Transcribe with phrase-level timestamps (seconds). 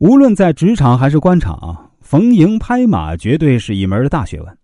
[0.00, 4.58] 无论在职场还是官场，逢迎拍马绝对是一门大学问。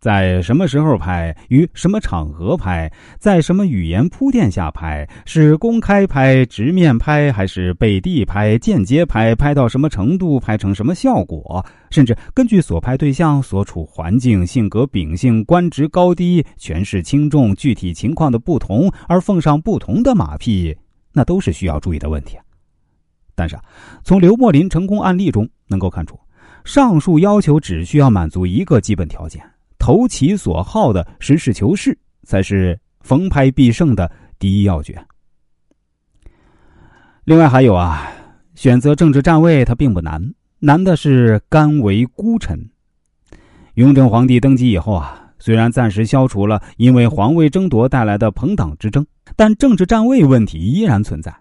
[0.00, 9.32] 在什么时候拍，于什么场合拍，在什么语言铺垫下拍，是公开拍、直面拍，还是背地拍、间接拍？
[9.36, 11.64] 拍到什么程度，拍成什么效果？
[11.90, 20.76] 甚至根据所拍对象所处环境、性格秉性、官职高低、权势轻重、具体情况的不同而奉上不同的马屁，
[21.12, 22.36] 那都是需要注意的问题。
[23.34, 23.62] 但是啊，
[24.04, 26.18] 从刘墨林成功案例中能够看出，
[26.64, 29.42] 上述要求只需要满足一个基本条件。
[29.78, 35.04] 投其所好的实事求是，才是逢拍必胜的第一要诀。
[37.24, 38.10] 另外还有啊，
[38.54, 42.70] 选择政治站位它并不难，难的是甘为孤臣。
[43.74, 49.04] 雍正皇帝登基以后啊，虽然暂时消除了因为皇位争夺带来的朋党之争，
[49.36, 51.34] 但政治站位问题依然存在。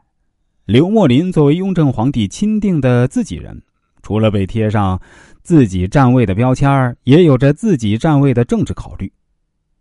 [0.66, 3.62] 刘墨林作为雍正皇帝钦定的自己人，
[4.02, 5.00] 除了被贴上。
[5.42, 9.12] 自己站位的标签也有着自己站位的政治考虑。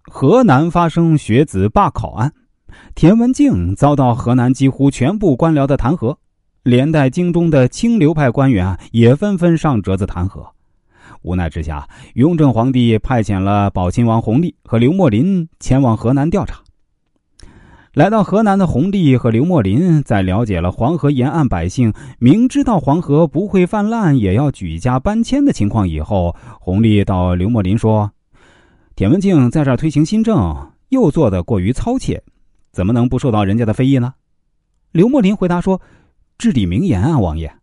[0.02, 2.32] 河南发生学子罢考案，
[2.96, 6.16] 田文镜遭到河南几乎全部官僚的弹劾，
[6.64, 10.44] 连带京中的清流派官员也纷纷上折子弹劾。
[11.22, 16.60] 无奈之下，雍正皇帝派遣了宝亲王弘历和刘墨林前往河南调查。
[17.94, 28.10] 来到河南的弘历和刘墨林，在了解了黄河沿岸百姓明知道黄河不会泛滥，也要举家搬迁的情况以后，弘历到刘墨林说
[28.96, 32.22] ：“田文镜在这儿推行新政，又做的过于操切，
[32.72, 34.14] 怎么能不受到人家的非议呢？”
[34.92, 35.78] 刘墨林回答说
[36.38, 37.54] ：“至理名言啊，王爷。”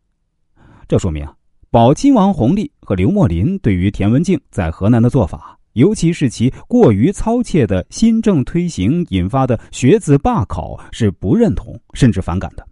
[0.88, 1.28] 这说明
[1.72, 5.59] 宝亲王弘历和刘墨林对于田文镜在河南的做法。
[5.74, 12.66] 尤其是其过于操切的新政推行引发的学子罢考是不认同甚至反感的。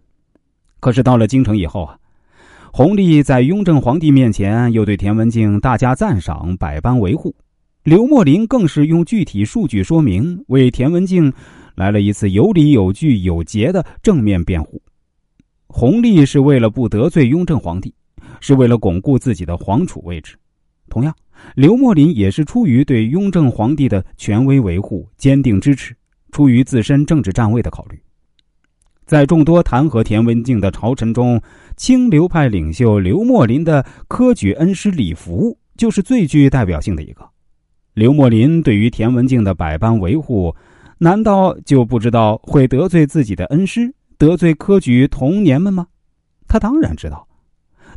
[0.80, 1.98] 可是到了京城以后啊，
[2.72, 7.34] 弘历在雍正皇帝面前又对田文镜大加赞赏，百般维护。
[7.84, 11.32] 刘墨林更是用具体数据说明，为田文镜
[11.74, 14.80] 来了一次有理有据有节的正面辩护。
[15.68, 17.94] 弘历是为了不得罪雍正皇帝，
[18.40, 20.36] 是为了巩固自己的皇储位置。
[20.88, 21.14] 同样。
[21.54, 25.94] 刘墨林也是出于对雍正皇帝的权威维护坚定支持，
[26.32, 28.02] 出于自身政治站位的考虑，
[29.06, 31.40] 在众多弹劾田文镜的朝臣中，
[31.76, 37.24] 清流派领袖刘墨林的科举恩师李福就是最具代表性的一个。
[37.94, 40.54] 刘墨林对于田文镜的百般维护，
[40.98, 45.86] 难道就不知道会得罪自己的恩师，得罪科举童年们吗？
[46.48, 47.26] 他当然知道，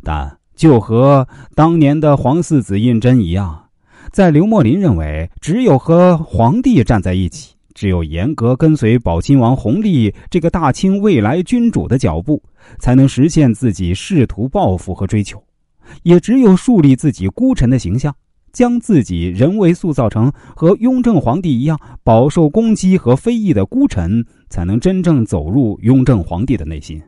[0.04, 0.38] 但。
[0.54, 3.64] 就和当年的皇四子胤禛一样，
[4.10, 12.42] 在刘墨林认为，只有和皇帝站在一起，只有严格跟随宝亲王弘历这个大清未来君主的脚步，
[12.78, 15.38] 才能实现自己仕途抱负和追求；
[16.02, 18.14] 也只有树立自己孤臣的形象，
[18.52, 27.02] 将自己人为塑造成和雍正皇帝一样饱受攻击和非议的孤臣，才能真正走入雍正皇帝的内心。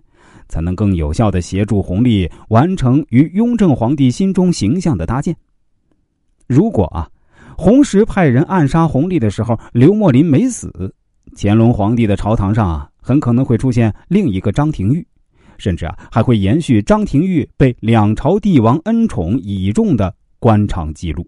[0.49, 5.37] 才能更有效的协助弘历完成于雍正皇帝心中形象的搭建。
[6.47, 7.09] 如果啊，
[7.56, 10.94] 弘时派人暗杀弘历的时候，刘墨林没死，
[11.37, 15.06] 乾隆皇帝的朝堂上啊，很可能会出现另一个张廷玉，
[15.56, 21.27] 甚至啊，还会延续张廷玉被两朝帝王恩宠倚重的官场记录。